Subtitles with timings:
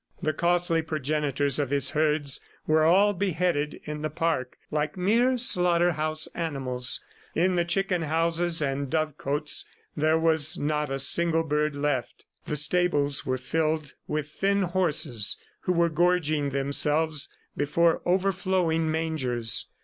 [0.19, 5.91] The costly progenitors of his herds were all beheaded in the park like mere slaughter
[5.91, 7.03] house animals.
[7.35, 12.25] In the chicken houses and dovecotes, there was not a single bird left.
[12.47, 19.67] The stables were filled with thin horses who were gorging themselves before overflowing mangers.